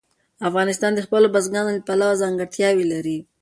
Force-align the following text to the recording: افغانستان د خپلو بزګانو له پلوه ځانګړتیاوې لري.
افغانستان 0.49 0.91
د 0.95 0.99
خپلو 1.05 1.27
بزګانو 1.33 1.71
له 1.75 1.81
پلوه 1.87 2.19
ځانګړتیاوې 2.21 2.85
لري. 2.93 3.17